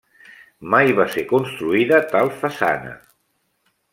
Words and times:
Mai 0.73 0.93
va 0.99 1.05
ser 1.15 1.25
construïda 1.33 2.01
tal 2.15 2.33
façana. 2.41 2.97